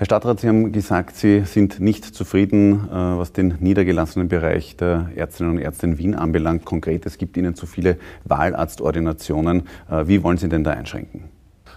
[0.00, 5.10] Herr Stadtrat, Sie haben gesagt, Sie sind nicht zufrieden, äh, was den niedergelassenen Bereich der
[5.14, 6.64] Ärztinnen und Ärzte in Wien anbelangt.
[6.64, 9.64] Konkret, es gibt Ihnen zu viele Wahlarztordinationen.
[9.90, 11.24] Äh, wie wollen Sie denn da einschränken?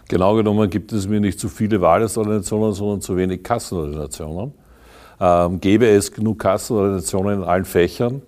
[0.08, 4.54] Genau genommen gibt es mir nicht zu viele Wahlarztordinationen, sondern zu wenig Kassenordinationen.
[5.20, 8.22] Ähm, gäbe es genug Kassenordinationen in allen Fächern,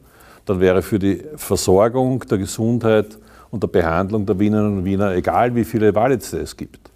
[0.43, 3.17] dann wäre für die Versorgung der Gesundheit
[3.49, 6.91] und der Behandlung der Wienerinnen und Wiener egal, wie viele Wahlärzte es gibt.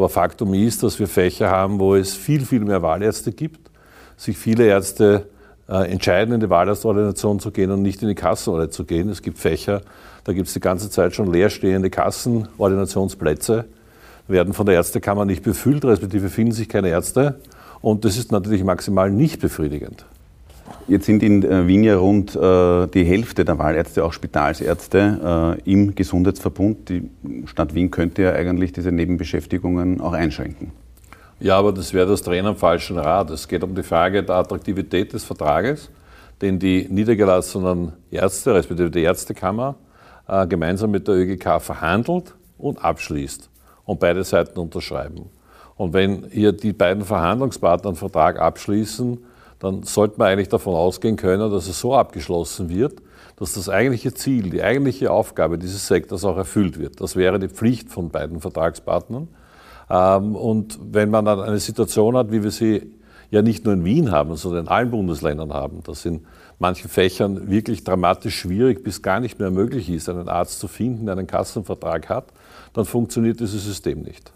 [0.00, 3.70] Aber Faktum ist, dass wir Fächer haben, wo es viel, viel mehr Wahlärzte gibt,
[4.16, 5.26] sich viele Ärzte
[5.68, 9.10] äh, entscheiden, in die Wahlarztordination zu gehen und nicht in die Kassenordination zu gehen.
[9.10, 9.82] Es gibt Fächer,
[10.24, 13.66] da gibt es die ganze Zeit schon leerstehende Kassenordinationsplätze,
[14.26, 17.38] werden von der Ärztekammer nicht befüllt, respektive finden sich keine Ärzte.
[17.82, 20.06] Und das ist natürlich maximal nicht befriedigend.
[20.90, 25.70] Jetzt sind in äh, Wien ja rund äh, die Hälfte der Wahlärzte auch Spitalsärzte äh,
[25.70, 26.88] im Gesundheitsverbund.
[26.88, 27.08] Die
[27.46, 30.72] Stadt Wien könnte ja eigentlich diese Nebenbeschäftigungen auch einschränken.
[31.38, 33.30] Ja, aber das wäre das Drehen am falschen Rad.
[33.30, 35.90] Es geht um die Frage der Attraktivität des Vertrages,
[36.42, 39.76] den die niedergelassenen Ärzte, respektive die Ärztekammer,
[40.48, 43.48] gemeinsam mit der ÖGK verhandelt und abschließt
[43.84, 45.30] und beide Seiten unterschreiben.
[45.76, 49.18] Und wenn hier die beiden Verhandlungspartner einen Vertrag abschließen,
[49.60, 53.00] dann sollte man eigentlich davon ausgehen können, dass es so abgeschlossen wird,
[53.36, 57.00] dass das eigentliche Ziel, die eigentliche Aufgabe dieses Sektors auch erfüllt wird.
[57.00, 59.28] Das wäre die Pflicht von beiden Vertragspartnern.
[59.88, 62.90] Ähm, und wenn man dann eine Situation hat, wie wir sie
[63.30, 66.26] ja nicht nur in Wien haben, sondern in allen Bundesländern haben, dass in
[66.58, 71.06] manchen Fächern wirklich dramatisch schwierig bis gar nicht mehr möglich ist, einen Arzt zu finden,
[71.06, 72.26] der einen Kassenvertrag hat,
[72.72, 74.32] dann funktioniert dieses System nicht.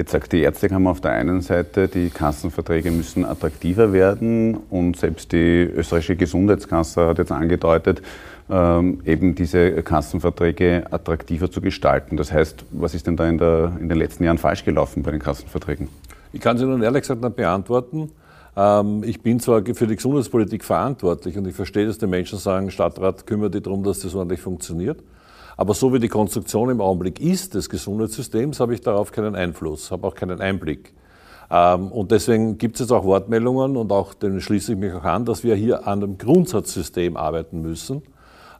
[0.00, 5.30] Jetzt sagt die Ärztekammer auf der einen Seite, die Kassenverträge müssen attraktiver werden und selbst
[5.30, 8.00] die österreichische Gesundheitskasse hat jetzt angedeutet,
[8.48, 12.16] ähm, eben diese Kassenverträge attraktiver zu gestalten.
[12.16, 15.10] Das heißt, was ist denn da in, der, in den letzten Jahren falsch gelaufen bei
[15.10, 15.90] den Kassenverträgen?
[16.32, 18.10] Ich kann Sie nun ehrlich gesagt nicht beantworten.
[18.56, 22.70] Ähm, ich bin zwar für die Gesundheitspolitik verantwortlich und ich verstehe, dass die Menschen sagen,
[22.70, 25.02] Stadtrat, kümmere dich darum, dass das ordentlich funktioniert.
[25.60, 29.90] Aber so wie die Konstruktion im Augenblick ist des Gesundheitssystems, habe ich darauf keinen Einfluss,
[29.90, 30.94] habe auch keinen Einblick.
[31.50, 35.04] Ähm, und deswegen gibt es jetzt auch Wortmeldungen und auch den schließe ich mich auch
[35.04, 38.00] an, dass wir hier an einem Grundsatzsystem arbeiten müssen.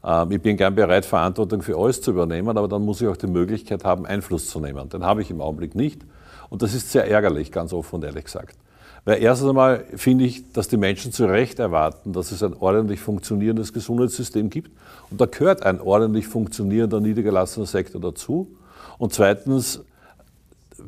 [0.04, 3.16] Ähm, ich bin gern bereit, Verantwortung für alles zu übernehmen, aber dann muss ich auch
[3.16, 4.90] die Möglichkeit haben, Einfluss zu nehmen.
[4.90, 6.02] Den habe ich im Augenblick nicht.
[6.50, 8.58] Und das ist sehr ärgerlich, ganz offen und ehrlich gesagt.
[9.04, 13.00] Weil erstens einmal finde ich, dass die Menschen zu Recht erwarten, dass es ein ordentlich
[13.00, 14.70] funktionierendes Gesundheitssystem gibt.
[15.10, 18.48] Und da gehört ein ordentlich funktionierender niedergelassener Sektor dazu.
[18.98, 19.82] Und zweitens,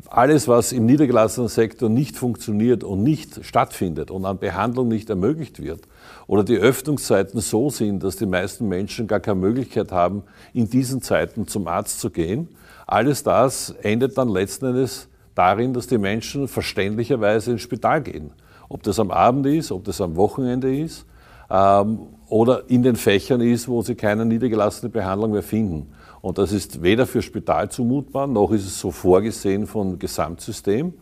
[0.09, 5.63] alles, was im niedergelassenen Sektor nicht funktioniert und nicht stattfindet und an Behandlung nicht ermöglicht
[5.63, 5.81] wird,
[6.27, 10.23] oder die Öffnungszeiten so sind, dass die meisten Menschen gar keine Möglichkeit haben,
[10.55, 12.49] in diesen Zeiten zum Arzt zu gehen,
[12.87, 18.33] alles das endet dann letzten Endes darin, dass die Menschen verständlicherweise ins Spital gehen.
[18.69, 21.07] Ob das am Abend ist, ob das am Wochenende ist
[21.51, 25.93] ähm, oder in den Fächern ist, wo sie keine niedergelassene Behandlung mehr finden.
[26.21, 30.95] Und das ist weder für Spital zumutbar, noch ist es so vorgesehen vom Gesamtsystem,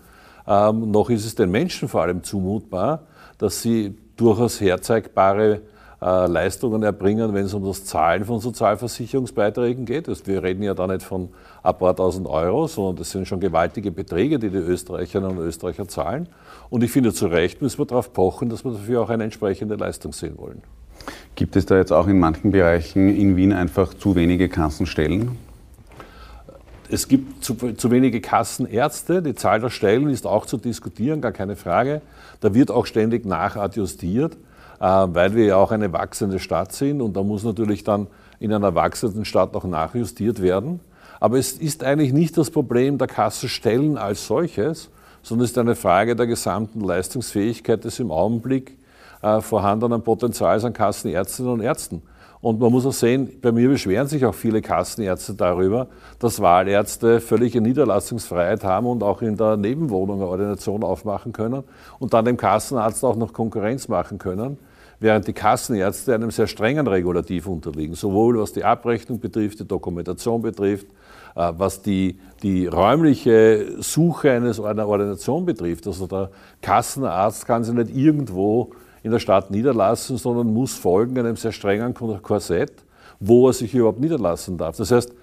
[0.46, 3.06] ähm, noch ist es den Menschen vor allem zumutbar,
[3.38, 5.62] dass sie durchaus herzeigbare
[6.02, 10.08] äh, Leistungen erbringen, wenn es um das Zahlen von Sozialversicherungsbeiträgen geht.
[10.08, 11.28] Also wir reden ja da nicht von
[11.62, 15.88] ein paar tausend Euro, sondern das sind schon gewaltige Beträge, die die Österreicherinnen und Österreicher
[15.88, 16.28] zahlen.
[16.70, 19.76] Und ich finde, zu Recht müssen wir darauf pochen, dass wir dafür auch eine entsprechende
[19.76, 20.62] Leistung sehen wollen.
[21.34, 25.36] Gibt es da jetzt auch in manchen Bereichen in Wien einfach zu wenige Kassenstellen?
[26.92, 29.22] Es gibt zu, zu, wenige Kassenärzte.
[29.22, 32.02] Die Zahl der Stellen ist auch zu diskutieren, gar keine Frage.
[32.40, 34.36] Da wird auch ständig nachadjustiert.
[34.80, 38.06] Äh, weil wir ja auch eine wachsende Stadt sind und da muss natürlich dann
[38.38, 40.80] in einer wachsenden Stadt auch nachjustiert werden.
[41.20, 44.88] Aber es ist eigentlich nicht das Problem der Kassenstellen als solches,
[45.22, 48.78] sondern es ist eine Frage der gesamten Leistungsfähigkeit des im Augenblick
[49.20, 52.00] äh, vorhandenen Potenzials an Kassenärztinnen und Ärzten.
[52.40, 57.20] Und man muss auch sehen, bei mir beschweren sich auch viele Kassenärzte darüber, dass Wahlärzte
[57.20, 61.64] völlige Niederlassungsfreiheit haben und auch in der Nebenwohnung eine Ordination aufmachen können
[61.98, 64.56] und dann dem Kassenarzt auch noch Konkurrenz machen können
[65.00, 70.42] während die Kassenärzte einem sehr strengen Regulativ unterliegen, sowohl was die Abrechnung betrifft, die Dokumentation
[70.42, 70.86] betrifft,
[71.34, 75.86] äh, was die, die räumliche Suche eines, einer Ordination betrifft.
[75.86, 76.30] Also der
[76.60, 81.94] Kassenarzt kann sich nicht irgendwo in der Stadt niederlassen, sondern muss folgen einem sehr strengen
[81.94, 82.72] Korsett,
[83.18, 84.76] wo er sich überhaupt niederlassen darf.
[84.76, 85.14] Das heißt,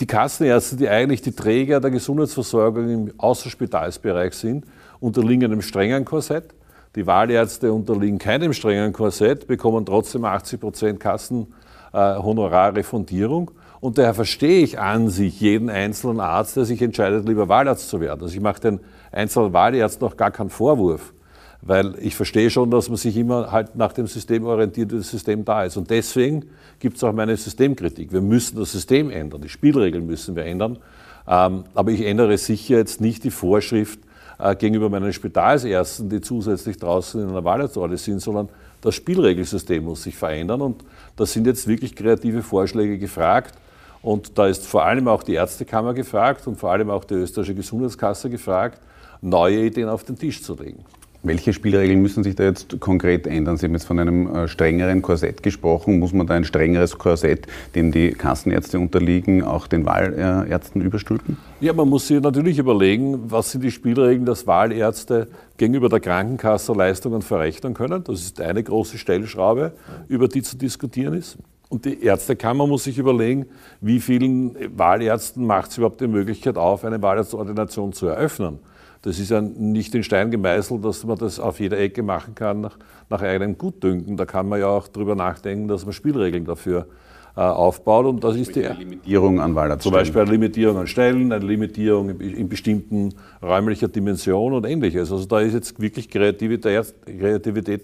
[0.00, 4.64] die Kassenärzte, die eigentlich die Träger der Gesundheitsversorgung im Außerspitalsbereich sind,
[5.00, 6.54] unterliegen einem strengen Korsett.
[6.96, 13.52] Die Wahlärzte unterliegen keinem strengen Korsett, bekommen trotzdem 80 Prozent Kassenhonorarrefundierung.
[13.80, 18.00] Und daher verstehe ich an sich jeden einzelnen Arzt, der sich entscheidet, lieber Wahlarzt zu
[18.00, 18.22] werden.
[18.22, 18.80] Also ich mache den
[19.12, 21.12] einzelnen Wahlärzten auch gar keinen Vorwurf.
[21.60, 25.10] Weil ich verstehe schon, dass man sich immer halt nach dem System orientiert, wie das
[25.10, 25.76] System da ist.
[25.76, 26.46] Und deswegen
[26.78, 28.12] gibt es auch meine Systemkritik.
[28.12, 30.78] Wir müssen das System ändern, die Spielregeln müssen wir ändern.
[31.26, 33.98] Ähm, aber ich ändere sicher jetzt nicht die Vorschrift
[34.38, 38.48] äh, gegenüber meinen Spitalsärzten, die zusätzlich draußen in einer Wahlarztorde sind, sondern
[38.80, 40.60] das Spielregelsystem muss sich verändern.
[40.60, 40.84] Und
[41.16, 43.54] da sind jetzt wirklich kreative Vorschläge gefragt.
[44.00, 47.56] Und da ist vor allem auch die Ärztekammer gefragt und vor allem auch die österreichische
[47.56, 48.80] Gesundheitskasse gefragt,
[49.20, 50.84] neue Ideen auf den Tisch zu legen.
[51.24, 53.56] Welche Spielregeln müssen sich da jetzt konkret ändern?
[53.56, 55.98] Sie haben jetzt von einem äh, strengeren Korsett gesprochen.
[55.98, 61.36] Muss man da ein strengeres Korsett, dem die Kassenärzte unterliegen, auch den Wahlärzten überstülpen?
[61.60, 65.26] Ja, man muss sich natürlich überlegen, was sind die Spielregeln, dass Wahlärzte
[65.56, 68.04] gegenüber der Krankenkasse Leistungen verrechnen können.
[68.04, 69.72] Das ist eine große Stellschraube,
[70.06, 71.36] über die zu diskutieren ist.
[71.68, 73.46] Und die Ärztekammer muss sich überlegen,
[73.80, 78.58] wie vielen Wahlärzten macht es überhaupt die Möglichkeit auf, eine Wahlarztordination zu eröffnen.
[79.02, 82.62] Das ist ja nicht in Stein gemeißelt, dass man das auf jeder Ecke machen kann
[82.62, 82.78] nach,
[83.10, 84.16] nach eigenem Gutdünken.
[84.16, 87.07] Da kann man ja auch darüber nachdenken, dass man Spielregeln dafür äh,
[87.40, 88.06] aufbaut.
[88.06, 89.92] Und das ist die eine Limitierung an Wahlarztstellen.
[89.92, 95.12] Zum Beispiel eine Limitierung an Stellen, eine Limitierung in, bestimmten räumlicher Dimension und ähnliches.
[95.12, 96.64] Also da ist jetzt wirklich Kreativität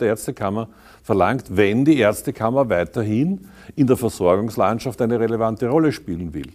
[0.00, 0.68] der Ärztekammer
[1.02, 3.46] verlangt, wenn die Ärztekammer weiterhin
[3.76, 6.50] in der Versorgungslandschaft eine relevante Rolle spielen will.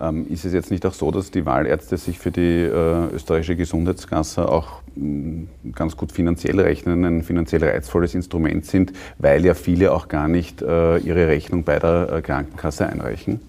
[0.00, 3.56] Ähm, ist es jetzt nicht auch so, dass die Wahlärzte sich für die äh, österreichische
[3.56, 9.92] Gesundheitskasse auch mm, ganz gut finanziell rechnen, ein finanziell reizvolles Instrument sind, weil ja viele
[9.92, 13.40] auch gar nicht äh, ihre Rechnung bei der äh, Krankenkasse einreichen?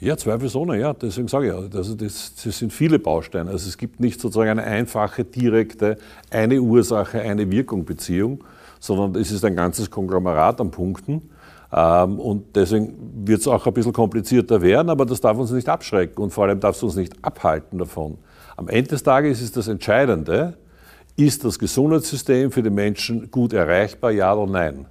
[0.00, 0.94] Ja, zweifelsohne, ja.
[0.94, 3.50] Deswegen sage ich ja, also das, das sind viele Bausteine.
[3.50, 5.98] Also es gibt nicht sozusagen eine einfache, direkte,
[6.30, 8.44] eine Ursache, eine Wirkung-Beziehung,
[8.80, 11.28] sondern es ist ein ganzes Konglomerat an Punkten.
[11.72, 12.94] Ähm, und deswegen
[13.26, 16.44] wird es auch ein bisschen komplizierter werden, aber das darf uns nicht abschrecken und vor
[16.44, 18.18] allem darf es uns nicht abhalten davon.
[18.56, 20.54] Am Ende des Tages ist das Entscheidende,
[21.16, 24.86] ist das Gesundheitssystem für die Menschen gut erreichbar, ja oder nein?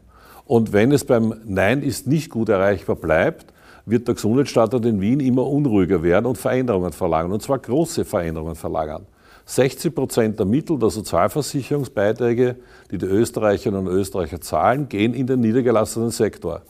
[0.46, 3.54] Und wenn es beim Nein ist nicht gut erreichbar bleibt,
[3.86, 8.56] wird der Gesundheitsstandort in Wien immer unruhiger werden und Veränderungen verlangen, und zwar große Veränderungen
[8.56, 9.06] verlangen.
[9.48, 12.58] 60 Prozent der Mittel der Sozialversicherungsbeiträge,
[12.92, 16.64] die die Österreicherinnen und Österreicher zahlen, gehen in den niedergelassenen Sektor.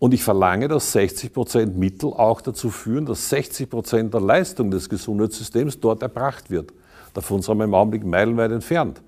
[0.00, 4.72] Und ich verlange, dass 60 Prozent Mittel auch dazu führen, dass 60 Prozent der Leistung
[4.72, 6.72] des Gesundheitssystems dort erbracht wird.
[7.14, 9.00] Davon sind wir im Augenblick meilenweit entfernt.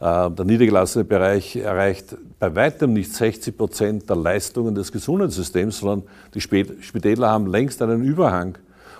[0.00, 6.08] Äh, der niedergelassene Bereich erreicht bei weitem nicht 60 Prozent der Leistungen des Gesundheitssystems, sondern
[6.34, 8.58] die Spitäler haben längst einen Überhang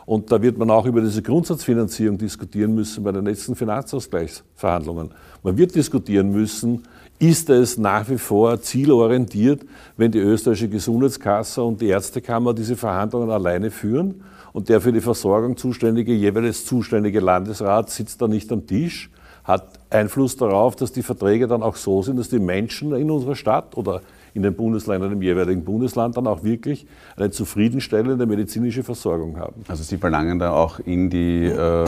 [0.08, 5.10] und da wird man auch über diese Grundsatzfinanzierung diskutieren müssen bei den nächsten Finanzausgleichsverhandlungen.
[5.42, 6.84] Man wird diskutieren müssen,
[7.18, 9.66] ist es nach wie vor zielorientiert,
[9.98, 14.22] wenn die österreichische Gesundheitskasse und die Ärztekammer diese Verhandlungen alleine führen
[14.54, 19.10] und der für die Versorgung zuständige, jeweils zuständige Landesrat sitzt da nicht am Tisch,
[19.44, 23.36] hat Einfluss darauf, dass die Verträge dann auch so sind, dass die Menschen in unserer
[23.36, 24.00] Stadt oder
[24.34, 26.86] in den Bundesländern im jeweiligen Bundesland dann auch wirklich
[27.16, 29.62] eine zufriedenstellende medizinische Versorgung haben.
[29.68, 31.84] Also Sie verlangen da auch in die äh,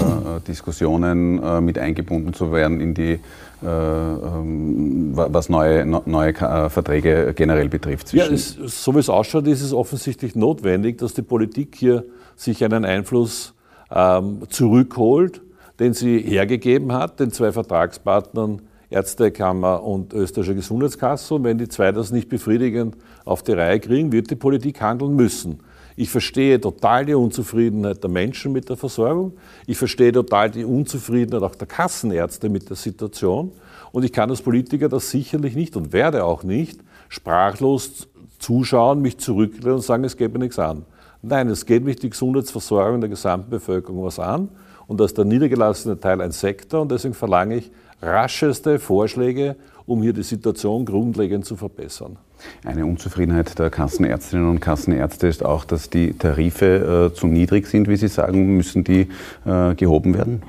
[0.47, 3.19] Diskussionen äh, mit eingebunden zu werden, in die,
[3.63, 8.13] äh, ähm, was neue, neue äh, Verträge generell betrifft.
[8.13, 12.05] Ja, es, so wie es ausschaut, ist es offensichtlich notwendig, dass die Politik hier
[12.37, 13.55] sich einen Einfluss
[13.91, 15.43] ähm, zurückholt,
[15.79, 21.35] den sie hergegeben hat, den zwei Vertragspartnern Ärztekammer und österreichische Gesundheitskasse.
[21.35, 25.15] Und wenn die zwei das nicht befriedigend auf die Reihe kriegen, wird die Politik handeln
[25.15, 25.61] müssen.
[25.97, 29.35] Ich verstehe total die Unzufriedenheit der Menschen mit der Versorgung.
[29.67, 33.53] Ich verstehe total die Unzufriedenheit auch der Kassenärzte mit der Situation.
[33.93, 39.19] Und ich kann als Politiker das sicherlich nicht und werde auch nicht sprachlos zuschauen, mich
[39.19, 40.85] zurücklehnen und sagen, es geht mir nichts an.
[41.23, 44.49] Nein, es geht mich die Gesundheitsversorgung der gesamten Bevölkerung was an.
[44.87, 46.81] Und das ist der niedergelassene Teil ein Sektor.
[46.81, 47.71] Und deswegen verlange ich
[48.03, 52.17] rascheste Vorschläge, um hier die Situation grundlegend zu verbessern.
[52.65, 57.89] Eine Unzufriedenheit der Kassenärztinnen und Kassenärzte ist auch, dass die Tarife äh, zu niedrig sind,
[57.89, 58.57] wie Sie sagen.
[58.57, 59.09] Müssen die
[59.45, 60.43] äh, gehoben werden?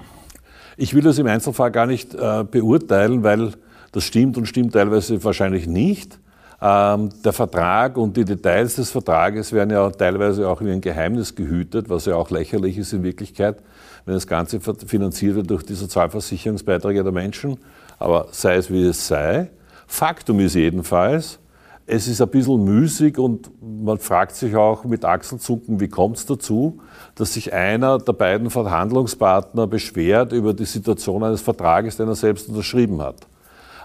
[0.77, 3.53] Ich will das im Einzelfall gar nicht äh, beurteilen, weil
[3.91, 6.20] das stimmt und stimmt teilweise wahrscheinlich nicht.
[6.61, 11.33] Ähm, der Vertrag und die Details des Vertrages werden ja teilweise auch wie ein Geheimnis
[11.35, 13.57] gehütet, was ja auch lächerlich ist in Wirklichkeit
[14.05, 17.57] wenn das Ganze finanziert wird durch die Sozialversicherungsbeiträge der Menschen.
[17.99, 19.49] Aber sei es wie es sei,
[19.87, 21.39] Faktum ist jedenfalls,
[21.85, 26.25] es ist ein bisschen müßig und man fragt sich auch mit Achselzucken, wie kommt es
[26.25, 26.79] dazu,
[27.15, 32.47] dass sich einer der beiden Verhandlungspartner beschwert über die Situation eines Vertrages, den er selbst
[32.47, 33.27] unterschrieben hat.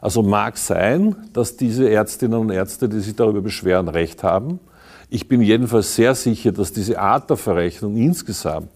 [0.01, 4.61] Also mag sein, dass diese Ärztinnen und Ärzte, die sich darüber beschweren, recht haben.
[5.09, 8.69] Ich bin jedenfalls sehr sicher, dass diese Art der Verrechnung insgesamt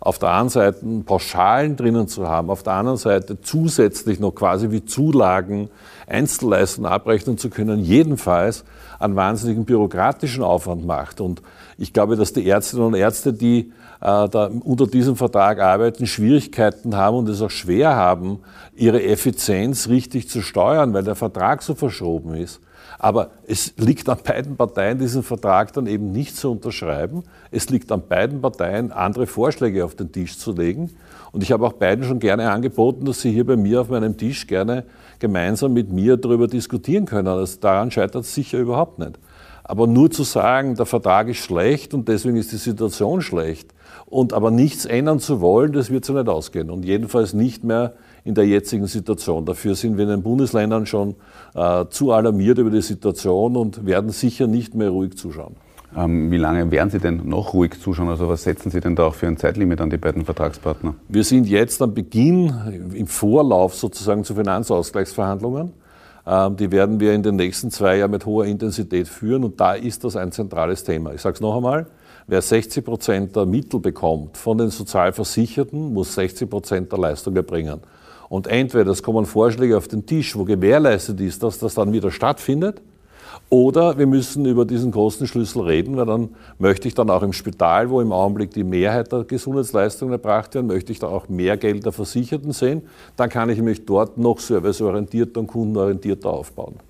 [0.00, 4.70] auf der einen Seite Pauschalen drinnen zu haben, auf der anderen Seite zusätzlich noch quasi
[4.70, 5.70] wie Zulagen
[6.06, 8.64] Einzelleistungen abrechnen zu können, jedenfalls
[8.98, 11.20] einen wahnsinnigen bürokratischen Aufwand macht.
[11.20, 11.42] Und
[11.78, 16.96] ich glaube, dass die Ärztinnen und Ärzte, die äh, da unter diesem Vertrag arbeiten, Schwierigkeiten
[16.96, 18.40] haben und es auch schwer haben,
[18.76, 22.60] ihre Effizienz richtig zu steuern, weil der Vertrag so verschoben ist.
[23.00, 27.22] Aber es liegt an beiden Parteien, diesen Vertrag dann eben nicht zu unterschreiben.
[27.52, 30.90] Es liegt an beiden Parteien, andere Vorschläge auf den Tisch zu legen.
[31.30, 34.16] Und ich habe auch beiden schon gerne angeboten, dass sie hier bei mir auf meinem
[34.16, 34.84] Tisch gerne
[35.20, 37.28] gemeinsam mit mir darüber diskutieren können.
[37.28, 39.12] Also daran scheitert es sicher überhaupt nicht.
[39.62, 43.72] Aber nur zu sagen, der Vertrag ist schlecht und deswegen ist die Situation schlecht
[44.10, 46.70] und aber nichts ändern zu wollen, das wird so nicht ausgehen.
[46.70, 49.44] Und jedenfalls nicht mehr in der jetzigen Situation.
[49.44, 51.14] Dafür sind wir in den Bundesländern schon
[51.54, 55.56] äh, zu alarmiert über die Situation und werden sicher nicht mehr ruhig zuschauen.
[55.96, 58.08] Ähm, wie lange werden Sie denn noch ruhig zuschauen?
[58.08, 60.94] Also was setzen Sie denn da auch für ein Zeitlimit an die beiden Vertragspartner?
[61.08, 62.52] Wir sind jetzt am Beginn,
[62.94, 65.72] im Vorlauf sozusagen zu Finanzausgleichsverhandlungen.
[66.28, 69.72] Ähm, die werden wir in den nächsten zwei Jahren mit hoher Intensität führen und da
[69.72, 71.14] ist das ein zentrales Thema.
[71.14, 71.86] Ich sage es noch einmal,
[72.26, 77.80] wer 60 Prozent der Mittel bekommt von den Sozialversicherten, muss 60 Prozent der Leistung erbringen.
[78.28, 82.10] Und entweder es kommen Vorschläge auf den Tisch, wo gewährleistet ist, dass das dann wieder
[82.10, 82.82] stattfindet,
[83.50, 87.90] oder wir müssen über diesen Kostenschlüssel reden, weil dann möchte ich dann auch im Spital,
[87.90, 91.84] wo im Augenblick die Mehrheit der Gesundheitsleistungen erbracht werden, möchte ich da auch mehr Geld
[91.84, 92.82] der Versicherten sehen.
[93.16, 96.87] Dann kann ich mich dort noch serviceorientierter und kundenorientierter aufbauen.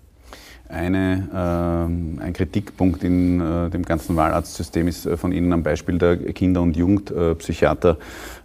[0.68, 5.96] Eine, äh, ein Kritikpunkt in äh, dem ganzen Wahlarztsystem ist äh, von Ihnen am Beispiel
[5.96, 7.96] der Kinder- und Jugendpsychiater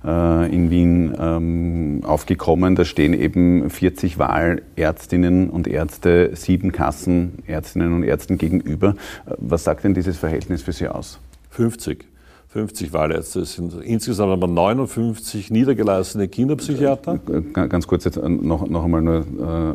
[0.06, 2.76] äh, in Wien ähm, aufgekommen.
[2.76, 8.96] Da stehen eben 40 Wahlärztinnen und Ärzte, sieben Kassenärztinnen und Ärzten gegenüber.
[9.26, 11.20] Äh, was sagt denn dieses Verhältnis für Sie aus?
[11.50, 12.06] 50.
[12.54, 13.40] 50 Wahlärzte.
[13.40, 17.18] Es sind insgesamt aber 59 niedergelassene Kinderpsychiater.
[17.52, 19.26] Ganz kurz jetzt noch, noch einmal eine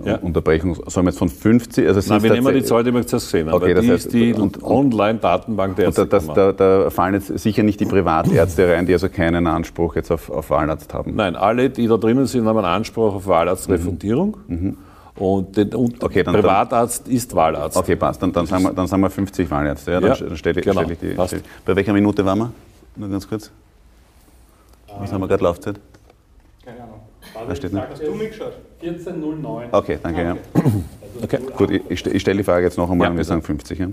[0.05, 0.17] äh, ja.
[0.19, 0.77] Unterbrechung.
[0.87, 1.89] Sollen wir jetzt von 50?
[1.89, 3.57] Also Nein, wir nehmen die Zahl, die wir zuerst gesehen haben.
[3.57, 6.07] Okay, das die heißt, ist die Online-Datenbank der Ärzte.
[6.07, 10.13] Da, da, da, fallen jetzt sicher nicht die Privatärzte rein, die also keinen Anspruch jetzt
[10.13, 11.17] auf, auf Wahlarzt haben.
[11.17, 14.37] Nein, alle, die da drinnen sind, haben einen Anspruch auf Wahlarztrefundierung.
[14.47, 14.57] Mhm.
[14.57, 14.77] Mhm.
[15.17, 17.77] Und, den, und okay, dann, Privatarzt dann, ist Wahlarzt.
[17.77, 18.23] Okay, passt.
[18.23, 19.91] Dann, dann, sagen, wir, dann sagen wir 50 Wahlärzte.
[19.91, 21.27] Ja, dann, ja, stelle, genau, stelle ich die.
[21.27, 21.43] Stelle.
[21.65, 22.53] Bei welcher Minute waren wir?
[22.99, 23.51] Nur ganz kurz.
[24.99, 25.79] Was haben wir gerade Laufzeit?
[26.65, 27.01] Keine Ahnung.
[27.47, 27.81] Was steht denn?
[27.81, 28.55] Hast du mitgeschaut?
[28.83, 29.69] 14.09.
[29.73, 30.23] Okay, danke.
[30.23, 30.37] Ja.
[31.23, 31.39] Okay.
[31.57, 33.79] Gut, ich, ich stelle die Frage jetzt noch einmal ja, und wir sagen 50.
[33.79, 33.89] Ja.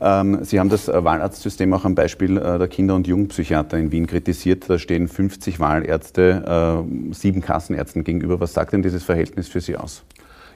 [0.00, 3.90] Ähm, Sie haben das äh, Wahlarztsystem auch am Beispiel äh, der Kinder- und Jugendpsychiater in
[3.92, 4.68] Wien kritisiert.
[4.68, 8.40] Da stehen 50 Wahlärzte, äh, sieben Kassenärzten gegenüber.
[8.40, 10.02] Was sagt denn dieses Verhältnis für Sie aus?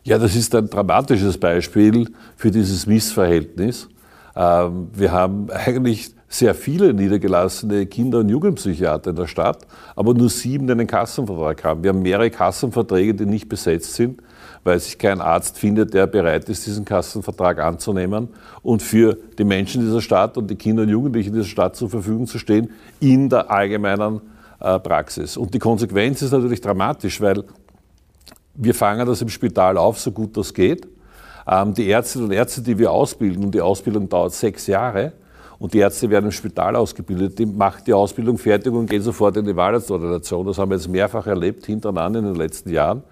[0.02, 3.88] Ja, das ist ein dramatisches Beispiel für dieses Missverhältnis.
[4.37, 9.66] Ähm, wir haben eigentlich sehr viele niedergelassene Kinder- und Jugendpsychiater in der Stadt,
[9.97, 11.82] aber nur sieben, die einen Kassenvertrag haben.
[11.82, 14.23] Wir haben mehrere Kassenverträge, die nicht besetzt sind,
[14.62, 18.28] weil sich kein Arzt findet, der bereit ist, diesen Kassenvertrag anzunehmen
[18.62, 22.26] und für die Menschen dieser Stadt und die Kinder und Jugendlichen dieser Stadt zur Verfügung
[22.26, 22.70] zu stehen
[23.00, 24.20] in der allgemeinen
[24.61, 25.38] äh, Praxis.
[25.38, 27.44] Und die Konsequenz ist natürlich dramatisch, weil
[28.54, 30.87] wir fangen das im Spital auf, so gut das geht.
[31.47, 35.12] Ähm, die Ärztinnen und Ärzte, die wir ausbilden, und die Ausbildung dauert sechs Jahre,
[35.58, 39.36] und die Ärzte werden im Spital ausgebildet, die machen die Ausbildung fertig und gehen sofort
[39.36, 40.46] in die Wahlarztordination.
[40.46, 43.02] Das haben wir jetzt mehrfach erlebt, hintereinander in den letzten Jahren.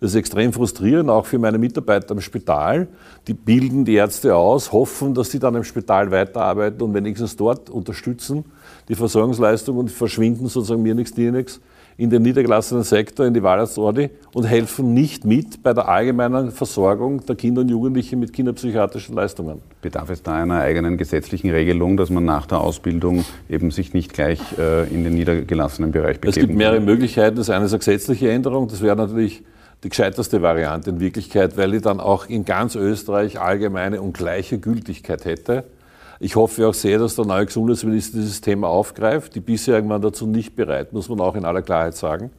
[0.00, 2.86] Das ist extrem frustrierend, auch für meine Mitarbeiter im Spital.
[3.26, 7.70] Die bilden die Ärzte aus, hoffen, dass sie dann im Spital weiterarbeiten und wenigstens dort
[7.70, 8.44] unterstützen
[8.88, 11.60] die Versorgungsleistung und verschwinden sozusagen mir nichts, dir nichts
[11.98, 17.24] in den niedergelassenen Sektor, in die Wahlarztorte und helfen nicht mit bei der allgemeinen Versorgung
[17.24, 19.62] der Kinder und Jugendlichen mit kinderpsychiatrischen Leistungen.
[19.80, 24.12] Bedarf es da einer eigenen gesetzlichen Regelung, dass man nach der Ausbildung eben sich nicht
[24.12, 27.36] gleich äh, in den niedergelassenen Bereich begeben Es gibt mehrere Möglichkeiten.
[27.36, 28.68] Das eine ist eine gesetzliche Änderung.
[28.68, 29.42] Das wäre natürlich
[29.82, 34.58] die gescheiterste Variante in Wirklichkeit, weil die dann auch in ganz Österreich allgemeine und gleiche
[34.58, 35.64] Gültigkeit hätte.
[36.18, 39.34] Ich hoffe auch sehr, dass der neue Gesundheitsminister dieses Thema aufgreift.
[39.34, 42.30] Die bisherigen waren dazu nicht bereit, muss man auch in aller Klarheit sagen.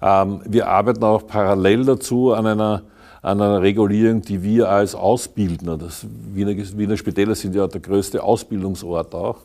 [0.00, 2.82] Ähm, wir arbeiten auch parallel dazu an einer,
[3.20, 8.22] an einer Regulierung, die wir als Ausbildner, das Wiener, Wiener Spitäler sind ja der größte
[8.22, 9.36] Ausbildungsort auch,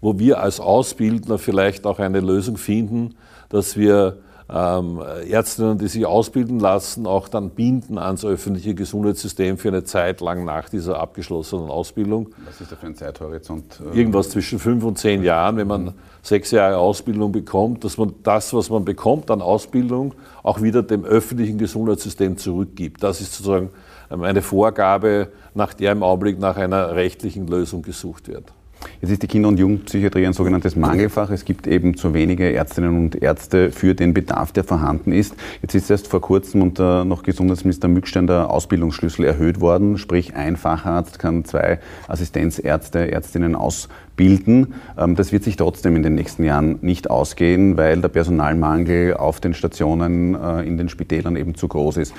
[0.00, 3.14] wo wir als Ausbildner vielleicht auch eine Lösung finden,
[3.48, 4.18] dass wir
[4.52, 10.20] ähm, Ärztinnen, die sich ausbilden lassen, auch dann binden ans öffentliche Gesundheitssystem für eine Zeit
[10.20, 12.30] lang nach dieser abgeschlossenen Ausbildung.
[12.46, 13.80] Was ist da für ein Zeithorizont?
[13.92, 18.52] Irgendwas zwischen fünf und zehn Jahren, wenn man sechs Jahre Ausbildung bekommt, dass man das,
[18.52, 23.02] was man bekommt an Ausbildung, auch wieder dem öffentlichen Gesundheitssystem zurückgibt.
[23.02, 23.70] Das ist sozusagen
[24.08, 28.52] eine Vorgabe, nach der im Augenblick nach einer rechtlichen Lösung gesucht wird.
[29.00, 31.30] Jetzt ist die Kinder- und Jugendpsychiatrie ein sogenanntes Mangelfach.
[31.30, 35.34] Es gibt eben zu wenige Ärztinnen und Ärzte für den Bedarf, der vorhanden ist.
[35.62, 39.98] Jetzt ist erst vor kurzem unter noch Gesundheitsminister Mückstein der Ausbildungsschlüssel erhöht worden.
[39.98, 44.74] Sprich, ein Facharzt kann zwei Assistenzärzte, Ärztinnen ausbilden.
[44.98, 49.40] Ähm, das wird sich trotzdem in den nächsten Jahren nicht ausgehen, weil der Personalmangel auf
[49.40, 52.14] den Stationen, äh, in den Spitälern eben zu groß ist.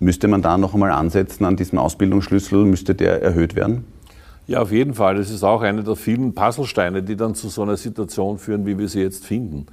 [0.00, 2.64] Müsste man da noch einmal ansetzen an diesem Ausbildungsschlüssel?
[2.64, 3.84] Müsste der erhöht werden?
[4.50, 5.14] Ja, auf jeden Fall.
[5.14, 8.76] Das ist auch eine der vielen Puzzlesteine, die dann zu so einer Situation führen, wie
[8.76, 9.66] wir sie jetzt finden.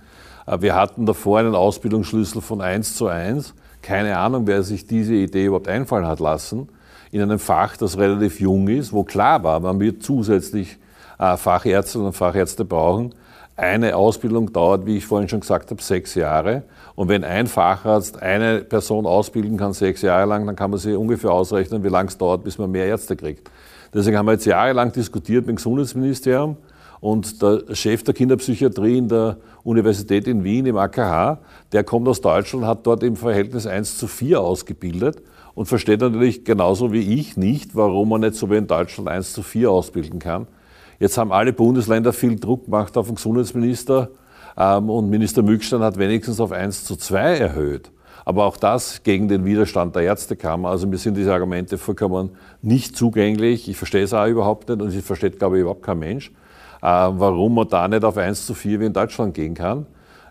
[0.46, 3.56] Äh, wir hatten davor einen Ausbildungsschlüssel von 1 zu 1.
[3.82, 6.70] Keine Ahnung, wer sich diese Idee überhaupt einfallen hat lassen.
[7.10, 10.78] In einem Fach, das relativ jung ist, wo klar war, man wird zusätzlich
[11.18, 13.16] äh, Fachärzte und Fachärzte brauchen.
[13.56, 16.62] Eine Ausbildung dauert, wie ich vorhin schon gesagt habe, sechs Jahre.
[16.94, 20.96] Und wenn ein Facharzt eine Person ausbilden kann, sechs Jahre lang, dann kann man sich
[20.96, 23.50] ungefähr ausrechnen, wie lange es dauert, bis man mehr Ärzte kriegt.
[23.94, 26.58] Deswegen haben wir jetzt jahrelang diskutiert mit dem Gesundheitsministerium
[27.00, 31.40] und der Chef der Kinderpsychiatrie in der Universität in Wien, im AKH,
[31.72, 35.22] der kommt aus Deutschland, hat dort im Verhältnis 1 zu 4 ausgebildet
[35.54, 39.34] und versteht natürlich genauso wie ich nicht, warum man nicht so wie in Deutschland 1
[39.34, 40.48] zu 4 ausbilden kann.
[41.00, 44.10] Jetzt haben alle Bundesländer viel Druck gemacht auf den Gesundheitsminister
[44.58, 47.92] ähm, und Minister Mückstein hat wenigstens auf 1 zu 2 erhöht.
[48.28, 50.68] Aber auch das gegen den Widerstand der Ärztekammer.
[50.68, 52.32] Also mir sind diese Argumente vollkommen
[52.62, 53.70] nicht zugänglich.
[53.70, 56.34] Ich verstehe es auch überhaupt nicht und ich versteht, glaube ich, überhaupt kein Mensch,
[56.82, 59.86] äh, warum man da nicht auf 1 zu 4 wie in Deutschland gehen kann.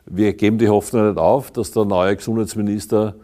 [0.05, 3.15] Wir geben die Hoffnung nicht auf, dass der neue Gesundheitsminister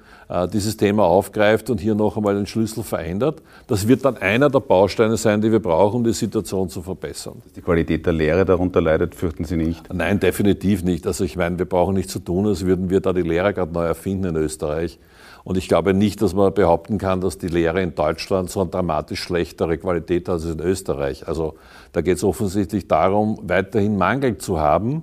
[0.53, 3.43] dieses Thema aufgreift und hier noch einmal den Schlüssel verändert.
[3.67, 7.35] Das wird dann einer der Bausteine sein, die wir brauchen, um die Situation zu verbessern.
[7.45, 9.93] Dass die Qualität der Lehre darunter leidet, fürchten Sie nicht?
[9.93, 11.07] Nein, definitiv nicht.
[11.07, 13.73] Also ich meine, wir brauchen nicht zu tun, als würden wir da die Lehre gerade
[13.73, 14.99] neu erfinden in Österreich.
[15.45, 18.71] Und ich glaube nicht, dass man behaupten kann, dass die Lehre in Deutschland so eine
[18.71, 21.27] dramatisch schlechtere Qualität hat als in Österreich.
[21.29, 21.57] Also
[21.93, 25.03] da geht es offensichtlich darum, weiterhin Mangel zu haben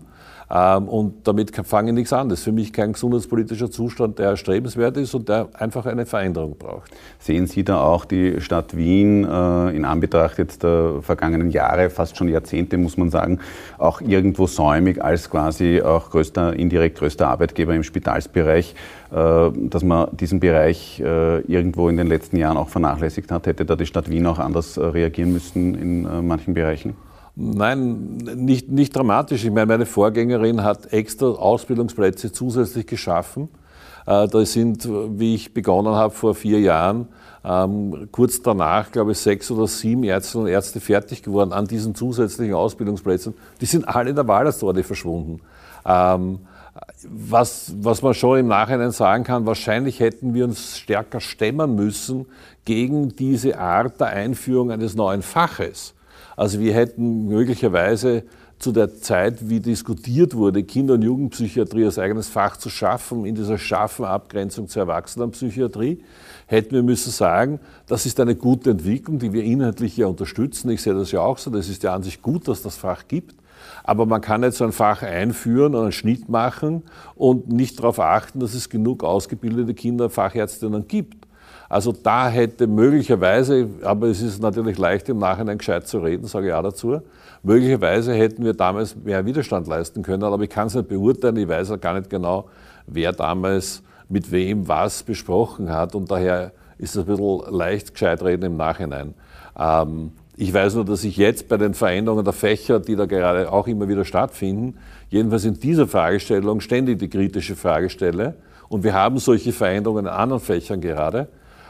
[0.50, 2.27] und damit fange ich nichts an.
[2.29, 6.58] Das ist für mich kein gesundheitspolitischer Zustand, der erstrebenswert ist und der einfach eine Veränderung
[6.58, 6.91] braucht.
[7.20, 12.18] Sehen Sie da auch die Stadt Wien äh, in Anbetracht jetzt der vergangenen Jahre, fast
[12.18, 13.40] schon Jahrzehnte, muss man sagen,
[13.77, 18.74] auch irgendwo säumig als quasi auch größter, indirekt größter Arbeitgeber im Spitalsbereich,
[19.12, 23.46] äh, dass man diesen Bereich äh, irgendwo in den letzten Jahren auch vernachlässigt hat?
[23.46, 26.96] Hätte da die Stadt Wien auch anders reagieren müssen in manchen Bereichen?
[27.41, 29.45] Nein, nicht, nicht dramatisch.
[29.45, 33.47] Ich meine, meine Vorgängerin hat extra Ausbildungsplätze zusätzlich geschaffen.
[34.05, 34.85] Äh, da sind,
[35.17, 37.07] wie ich begonnen habe vor vier Jahren,
[37.45, 41.95] ähm, kurz danach, glaube ich, sechs oder sieben Ärzte und Ärzte fertig geworden an diesen
[41.95, 43.33] zusätzlichen Ausbildungsplätzen.
[43.61, 45.39] Die sind alle in der Waldersdorte verschwunden.
[45.85, 46.39] Ähm,
[47.07, 52.25] was, was man schon im Nachhinein sagen kann, wahrscheinlich hätten wir uns stärker stemmen müssen
[52.65, 55.93] gegen diese Art der Einführung eines neuen Faches.
[56.36, 58.24] Also wir hätten möglicherweise
[58.60, 63.36] zu der Zeit, wie diskutiert wurde, Kinder- und Jugendpsychiatrie als eigenes Fach zu schaffen, in
[63.36, 66.03] dieser scharfen Abgrenzung zur Erwachsenenpsychiatrie,
[66.46, 70.70] hätten wir müssen sagen, das ist eine gute Entwicklung, die wir inhaltlich ja unterstützen.
[70.72, 73.08] Ich sehe das ja auch so, das ist ja an sich gut, dass das Fach
[73.08, 73.36] gibt.
[73.84, 76.84] Aber man kann nicht so ein Fach einführen und einen Schnitt machen
[77.16, 81.28] und nicht darauf achten, dass es genug ausgebildete Kinder, Fachärztinnen gibt.
[81.70, 86.48] Also da hätte möglicherweise, aber es ist natürlich leicht im Nachhinein gescheit zu reden, sage
[86.48, 87.00] ich auch dazu,
[87.44, 91.48] möglicherweise hätten wir damals mehr Widerstand leisten können, aber ich kann es nicht beurteilen, ich
[91.48, 92.50] weiß auch gar nicht genau,
[92.88, 98.24] wer damals mit wem was besprochen hat und daher ist es ein bisschen leicht gescheit
[98.24, 99.14] reden im Nachhinein.
[99.58, 103.51] Ähm, ich weiß nur, dass ich jetzt bei den Veränderungen der Fächer, die da gerade
[103.51, 104.77] auch immer wieder stattfinden,
[105.10, 108.36] jedenfalls in dieser Fragestellung ständig die kritische Frage stelle.
[108.70, 111.27] Und wir haben solche Veränderungen in anderen Fächern gerade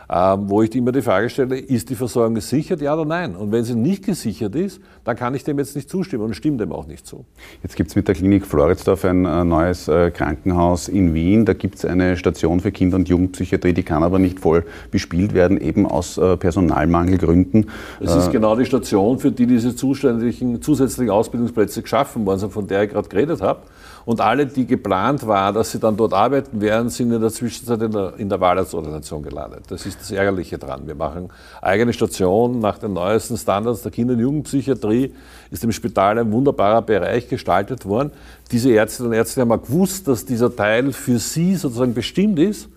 [0.10, 3.36] wo ich immer die Frage stelle, ist die Versorgung gesichert, ja oder nein?
[3.36, 6.58] Und wenn sie nicht gesichert ist, dann kann ich dem jetzt nicht zustimmen und stimme
[6.58, 7.26] dem auch nicht zu.
[7.62, 11.46] Jetzt gibt es mit der Klinik Floridsdorf ein äh, neues äh, Krankenhaus in Wien.
[11.46, 15.36] Da gibt es eine Station für Kinder- und Jugendpsychiatrie, die kann aber nicht voll bespielt
[15.36, 17.70] werden, eben aus äh, Personalmangelgründen.
[18.00, 22.84] Das ist genau die Station, für die diese zusätzlichen Ausbildungsplätze geschaffen worden sind, von der
[22.84, 23.62] ich gerade geredet habe.
[24.10, 27.80] Und alle, die geplant waren, dass sie dann dort arbeiten werden, sind in der Zwischenzeit
[27.80, 29.66] in der, in der Wahlarztordination gelandet.
[29.68, 30.88] Das ist das Ärgerliche dran.
[30.88, 31.30] Wir machen
[31.62, 35.14] eigene Stationen nach den neuesten Standards der Kinder- und Jugendpsychiatrie,
[35.52, 38.10] ist im Spital ein wunderbarer Bereich gestaltet worden.
[38.52, 42.68] Diese Ärztinnen und Ärzte haben auch gewusst, dass dieser Teil für sie sozusagen bestimmt ist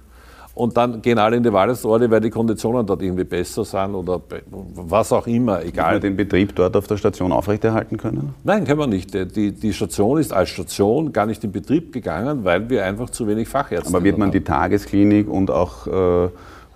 [0.54, 4.20] und dann gehen alle in die Waldesorte, weil die Konditionen dort irgendwie besser sind oder
[4.74, 5.94] was auch immer, egal.
[5.94, 8.34] Wird man den Betrieb dort auf der Station aufrechterhalten können?
[8.44, 9.14] Nein, können wir nicht.
[9.14, 13.26] Die, die Station ist als Station gar nicht in Betrieb gegangen, weil wir einfach zu
[13.26, 13.94] wenig Fachärzte haben.
[13.94, 14.32] Aber wird man haben.
[14.32, 16.28] die Tagesklinik und auch äh,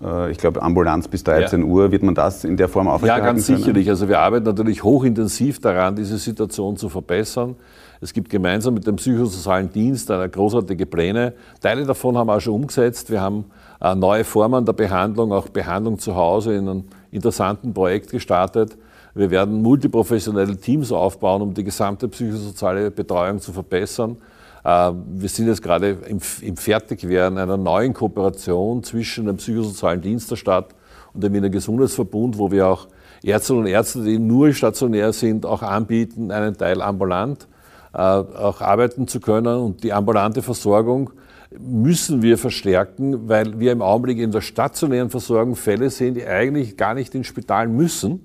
[0.03, 1.67] äh, ich glaube, Ambulanz bis 13 ja.
[1.67, 3.59] Uhr, wird man das in der Form aufrechterhalten Ja, ganz können?
[3.59, 3.89] sicherlich.
[3.89, 7.57] Also wir arbeiten natürlich hochintensiv daran, diese Situation zu verbessern.
[8.01, 11.33] Es gibt gemeinsam mit dem psychosozialen Dienst eine großartige Pläne.
[11.61, 13.11] Teile davon haben wir auch schon umgesetzt.
[13.11, 13.47] Wir haben
[13.95, 18.77] neue Formen der Behandlung, auch Behandlung zu Hause in einem interessanten Projekt gestartet.
[19.15, 24.19] Wir werden multiprofessionelle Teams aufbauen, um die gesamte psychosoziale Betreuung zu verbessern.
[24.63, 30.31] Äh, wir sind jetzt gerade im, im Fertigwerden einer neuen Kooperation zwischen dem psychosozialen Dienst
[30.31, 30.75] der Stadt
[31.15, 32.89] und dem Wiener Gesundheitsverbund, wo wir auch
[33.23, 37.49] Ärztinnen und Ärzte, die nur stationär sind, auch anbieten, einen Teil ambulant
[37.95, 39.57] äh, auch arbeiten zu können.
[39.57, 41.11] Und die ambulante Versorgung
[41.59, 46.77] müssen wir verstärken, weil wir im Augenblick in der stationären Versorgung Fälle sehen, die eigentlich
[46.77, 48.21] gar nicht ins Spital müssen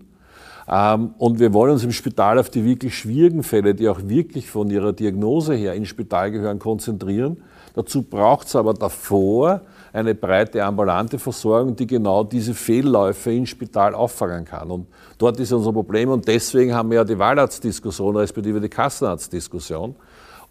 [0.71, 4.49] ähm, und wir wollen uns im Spital auf die wirklich schwierigen Fälle, die auch wirklich
[4.49, 7.43] von ihrer Diagnose her ins Spital gehören, konzentrieren.
[7.73, 9.61] Dazu braucht es aber davor
[9.93, 14.71] eine breite ambulante Versorgung, die genau diese Fehlläufe im Spital auffangen kann.
[14.71, 19.95] Und dort ist unser Problem und deswegen haben wir ja die Wahlarztdiskussion, respektive die Kassenarztdiskussion.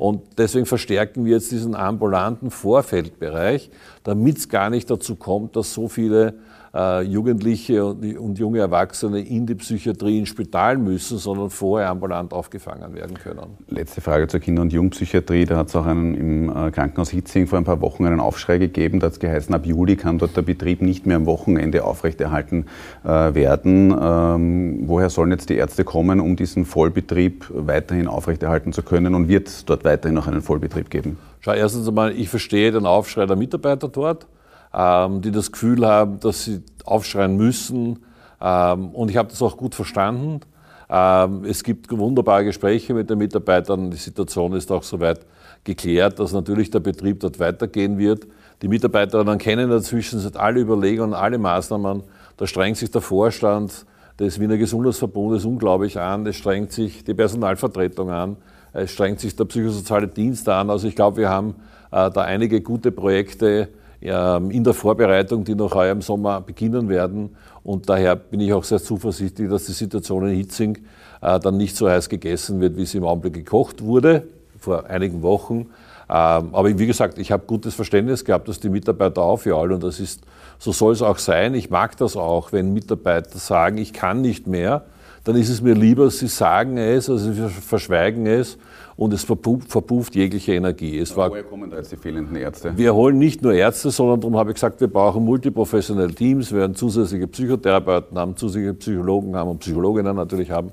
[0.01, 3.71] Und deswegen verstärken wir jetzt diesen ambulanten Vorfeldbereich,
[4.03, 6.39] damit es gar nicht dazu kommt, dass so viele
[6.73, 13.15] Jugendliche und, junge Erwachsene in die Psychiatrie ins Spital müssen, sondern vorher ambulant aufgefangen werden
[13.15, 13.59] können.
[13.69, 15.47] Letzte Frage zur Kinder- und Jugendpsychiatrie.
[15.47, 18.59] Da hat es auch einen, im äh, Krankenhaus Hitzing vor ein paar Wochen einen Aufschrei
[18.59, 19.01] gegeben.
[19.01, 22.67] Da hat es geheißen, ab Juli kann dort der Betrieb nicht mehr am Wochenende aufrechterhalten
[23.03, 23.93] äh, werden.
[24.01, 29.17] Ähm, woher sollen jetzt die Ärzte kommen, um diesen Vollbetrieb weiterhin aufrechterhalten zu können?
[29.17, 31.19] Und wird es dort weiterhin noch einen Vollbetrieb geben?
[31.41, 34.27] Schau, erstens einmal, ich verstehe den Aufschrei der Mitarbeiter dort
[34.73, 37.99] die das Gefühl haben, dass sie aufschreien müssen.
[38.41, 40.41] Ähm, und ich habe das auch gut verstanden.
[40.89, 43.91] Ähm, es gibt wunderbare Gespräche mit den Mitarbeitern.
[43.91, 45.21] Die Situation ist auch soweit
[45.65, 48.27] geklärt, dass natürlich der Betrieb dort weitergehen wird.
[48.63, 52.03] Die Mitarbeiterinnen kennen in der Zwischenzeit alle Überlegungen, alle Maßnahmen.
[52.37, 53.87] Da strengt sich der Vorstand
[54.19, 56.27] des Wiener Gesundheitsverbundes unglaublich an.
[56.27, 58.37] Es strengt sich die Personalvertretung an.
[58.73, 60.71] Es strengt sich der psychosoziale Dienst an.
[60.71, 61.55] Also ich glaube, wir haben
[61.91, 66.89] äh, da einige gute Projekte ähm, in der Vorbereitung, die noch heuer im Sommer beginnen
[66.89, 67.37] werden.
[67.63, 70.79] Und daher bin ich auch sehr zuversichtlich, dass die Situation in Hitzing
[71.21, 74.25] äh, dann nicht so heiß gegessen wird, wie sie im Augenblick gekocht wurde,
[74.59, 75.67] vor einigen Wochen.
[76.09, 80.01] Ähm, aber wie gesagt, ich habe gutes Verständnis gehabt, dass die Mitarbeiter aufjagen und das
[80.01, 80.23] ist,
[80.59, 81.55] so soll es auch sein.
[81.55, 84.85] Ich mag das auch, wenn Mitarbeiter sagen, ich kann nicht mehr,
[85.25, 88.57] dann ist es mir lieber, sie sagen es, also sie verschweigen es
[89.01, 90.99] und es verpufft, jegliche Energie.
[90.99, 92.77] Es war, woher kommen da jetzt die fehlenden Ärzte?
[92.77, 96.59] Wir holen nicht nur Ärzte, sondern darum habe ich gesagt, wir brauchen multiprofessionelle Teams, wir
[96.59, 100.73] werden zusätzliche Psychotherapeuten haben, zusätzliche Psychologen haben und Psychologinnen natürlich haben,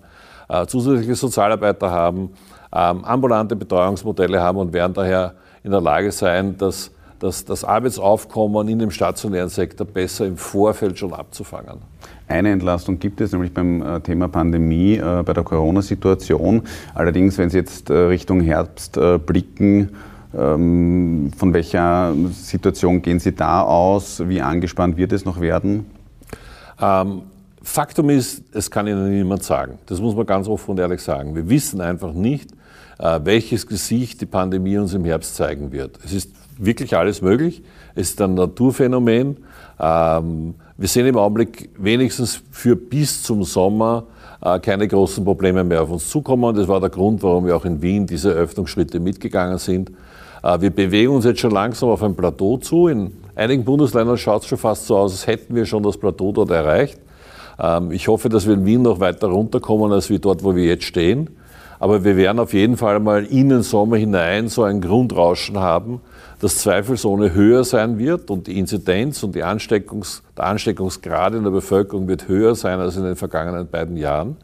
[0.50, 2.32] äh, zusätzliche Sozialarbeiter haben,
[2.76, 8.68] ähm, ambulante Betreuungsmodelle haben und werden daher in der Lage sein, dass, dass das Arbeitsaufkommen
[8.68, 11.78] in dem stationären Sektor besser im Vorfeld schon abzufangen.
[12.28, 16.64] Eine Entlastung gibt es, nämlich beim äh, Thema Pandemie, äh, bei der Corona-Situation.
[16.94, 19.90] Allerdings, wenn Sie jetzt äh, Richtung Herbst blicken,
[20.38, 24.28] ähm, von welcher Situation gehen Sie da aus?
[24.28, 25.86] Wie angespannt wird es noch werden?
[26.82, 27.22] Ähm,
[27.62, 29.80] Faktum ist, es kann Ihnen niemand sagen.
[29.86, 31.34] Das muss man ganz offen und ehrlich sagen.
[31.34, 32.52] Wir wissen einfach nicht,
[32.98, 36.00] welches Gesicht die Pandemie uns im Herbst zeigen wird.
[36.04, 37.62] Es ist wirklich alles möglich.
[37.94, 39.38] Es ist ein Naturphänomen.
[39.80, 44.04] Ähm, wir sehen im Augenblick wenigstens für bis zum Sommer
[44.42, 46.56] äh, keine großen Probleme mehr auf uns zukommen.
[46.56, 49.92] Das war der Grund, warum wir auch in Wien diese Öffnungsschritte mitgegangen sind.
[50.44, 52.88] Äh, wir bewegen uns jetzt schon langsam auf ein Plateau zu.
[52.88, 56.32] In einigen Bundesländern schaut es schon fast so aus, als hätten wir schon das Plateau
[56.32, 57.00] dort erreicht.
[57.60, 60.66] Ähm, ich hoffe, dass wir in Wien noch weiter runterkommen, als wir dort, wo wir
[60.66, 61.30] jetzt stehen.
[61.80, 66.02] Aber wir werden auf jeden Fall mal in den Sommer hinein so ein Grundrauschen haben,
[66.40, 71.52] das zweifelsohne höher sein wird und die Inzidenz und die Ansteckungs, der Ansteckungsgrad in der
[71.52, 74.38] Bevölkerung wird höher sein als in den vergangenen beiden Jahren.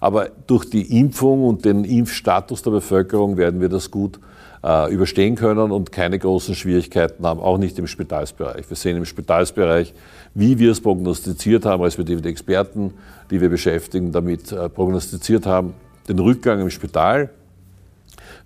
[0.00, 4.18] Aber durch die Impfung und den Impfstatus der Bevölkerung werden wir das gut
[4.64, 8.68] äh, überstehen können und keine großen Schwierigkeiten haben, auch nicht im Spitalsbereich.
[8.68, 9.94] Wir sehen im Spitalsbereich,
[10.34, 12.94] wie wir es prognostiziert haben, respektive die Experten,
[13.30, 15.74] die wir beschäftigen, damit äh, prognostiziert haben,
[16.08, 17.30] den Rückgang im Spital,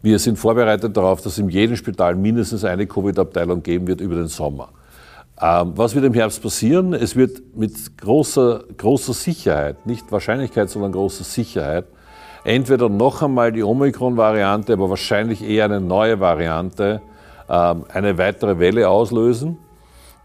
[0.03, 4.29] wir sind vorbereitet darauf, dass in jedem Spital mindestens eine Covid-Abteilung geben wird über den
[4.29, 4.69] Sommer.
[5.41, 6.95] Ähm, was wird im Herbst passieren?
[6.95, 11.87] Es wird mit großer, großer Sicherheit, nicht Wahrscheinlichkeit, sondern großer Sicherheit,
[12.45, 17.01] entweder noch einmal die Omikron-Variante, aber wahrscheinlich eher eine neue Variante,
[17.49, 19.59] ähm, eine weitere Welle auslösen.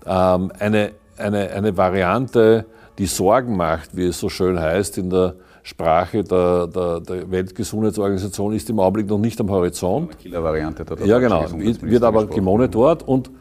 [0.05, 2.65] Ähm, eine, eine, eine Variante,
[2.97, 8.53] die Sorgen macht, wie es so schön heißt in der Sprache der, der, der Weltgesundheitsorganisation
[8.53, 10.19] ist im Augenblick noch nicht am Horizont.
[10.19, 10.85] Killer-Variante.
[11.05, 11.45] Ja, genau.
[11.51, 13.31] Wird aber gemonitort und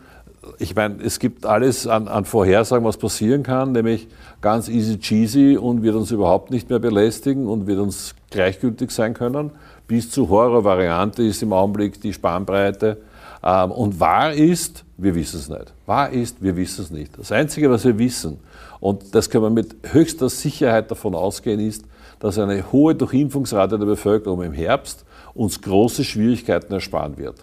[0.58, 4.08] ich meine, es gibt alles an, an, Vorhersagen, was passieren kann, nämlich
[4.40, 9.14] ganz easy cheesy und wird uns überhaupt nicht mehr belästigen und wird uns gleichgültig sein
[9.14, 9.50] können.
[9.86, 12.98] Bis zu Horrorvariante ist im Augenblick die Spannbreite.
[13.44, 15.72] Ähm, und wahr ist, wir wissen es nicht.
[15.86, 17.18] Wahr ist, wir wissen es nicht.
[17.18, 18.38] Das Einzige, was wir wissen,
[18.80, 21.84] und das können wir mit höchster Sicherheit davon ausgehen, ist,
[22.22, 25.04] dass eine hohe Durchimpfungsrate der Bevölkerung im Herbst
[25.34, 27.34] uns große Schwierigkeiten ersparen wird.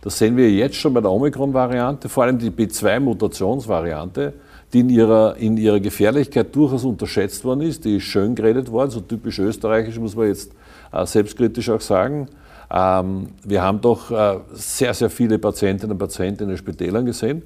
[0.00, 4.32] Das sehen wir jetzt schon bei der Omikron-Variante, vor allem die B2-Mutationsvariante,
[4.72, 7.84] die in ihrer, in ihrer Gefährlichkeit durchaus unterschätzt worden ist.
[7.84, 10.50] Die ist schön geredet worden, so typisch österreichisch, muss man jetzt
[10.92, 12.26] äh, selbstkritisch auch sagen.
[12.72, 17.42] Ähm, wir haben doch äh, sehr, sehr viele Patientinnen und Patienten in den Spitälern gesehen.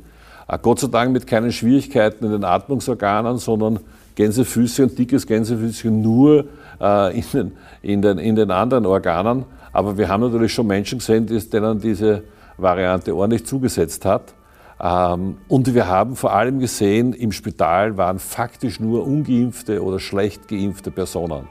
[0.48, 3.80] Äh, Gott sei Dank mit keinen Schwierigkeiten in den Atmungsorganen, sondern
[4.14, 6.46] Gänsefüße und dickes Gänsefüßchen nur
[6.80, 9.44] äh, in, den, in, den, in den anderen Organen.
[9.72, 12.24] Aber wir haben natürlich schon Menschen gesehen, denen diese
[12.56, 14.34] Variante ordentlich zugesetzt hat.
[14.80, 20.48] Ähm, und wir haben vor allem gesehen, im Spital waren faktisch nur ungeimpfte oder schlecht
[20.48, 21.48] geimpfte Personen.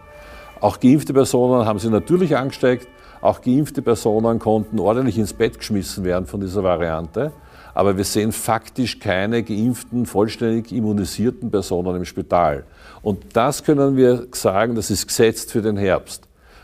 [0.59, 2.87] Auch geimpfte Personen haben sie natürlich angesteckt,
[3.21, 7.31] auch geimpfte Personen konnten ordentlich ins Bett geschmissen werden von dieser Variante.
[7.77, 12.63] Aber wir sehen faktisch keine geimpften, vollständig immunisierten Personen im Spital.
[13.03, 16.23] Und das können wir sagen, das ist gesetzt für den Herbst.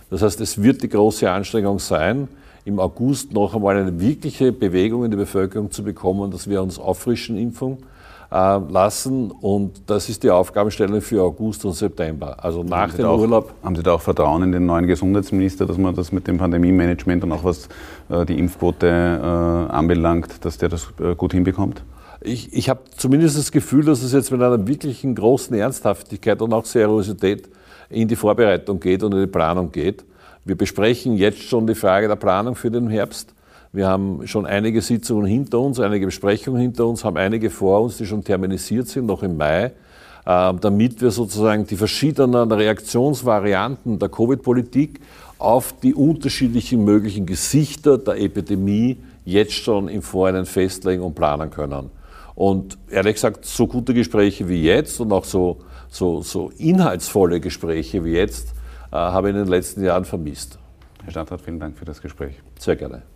[0.10, 2.30] Das heißt, es wird die große Anstrengung sein,
[2.65, 6.80] im August noch einmal eine wirkliche Bewegung in die Bevölkerung zu bekommen, dass wir uns
[6.80, 7.84] auffrischen Impfung
[8.34, 9.30] lassen.
[9.30, 12.43] Und das ist die Aufgabenstellung für August und September.
[12.43, 13.54] Also nach dem auch, Urlaub.
[13.63, 17.24] Haben Sie da auch Vertrauen in den neuen Gesundheitsminister, dass man das mit dem Pandemie-Management
[17.24, 17.69] und auch was
[18.10, 21.84] äh, die Impfquote äh, anbelangt, dass der das äh, gut hinbekommt?
[22.22, 26.54] Ich, ich habe zumindest das Gefühl, dass es jetzt mit einer wirklichen großen Ernsthaftigkeit und
[26.54, 27.50] auch Seriosität
[27.89, 30.06] in die Vorbereitung geht und in die Planung geht.
[30.46, 33.34] Wir besprechen jetzt schon die Frage der Planung für den Herbst.
[33.74, 37.98] Wir haben schon einige Sitzungen hinter uns, einige Besprechungen hinter uns, haben einige vor uns,
[37.98, 39.72] die schon terminisiert sind, noch im Mai, äh,
[40.26, 45.00] damit wir sozusagen die verschiedenen Reaktionsvarianten der Covid-Politik
[45.40, 51.90] auf die unterschiedlichen möglichen Gesichter der Epidemie jetzt schon im Vorhinein festlegen und planen können.
[52.36, 58.06] Und ehrlich gesagt, so gute Gespräche wie jetzt und auch so, so, so inhaltsvolle Gespräche
[58.06, 58.50] wie jetzt,
[58.92, 60.60] äh, habe ich in den letzten Jahren vermisst.
[61.04, 62.36] Herr Stadtrat, vielen Dank für das Gespräch.
[62.60, 63.12] Sehr gerne.